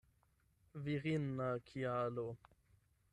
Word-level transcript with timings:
Virina 0.83 1.49
kialo. 1.67 2.27